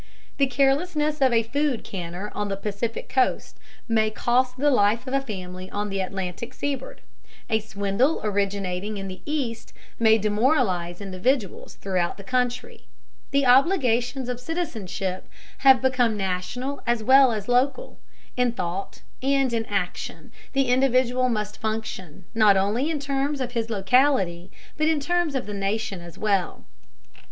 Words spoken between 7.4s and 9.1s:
a swindle originating in